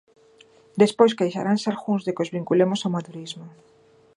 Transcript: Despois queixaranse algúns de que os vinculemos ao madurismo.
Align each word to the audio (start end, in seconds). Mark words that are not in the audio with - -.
Despois 0.81 1.15
queixaranse 1.19 1.67
algúns 1.69 2.01
de 2.03 2.13
que 2.15 2.23
os 2.25 2.33
vinculemos 2.35 2.79
ao 2.81 2.93
madurismo. 2.95 3.47